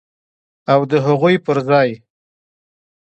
[0.71, 1.89] او د هغوی پر ځای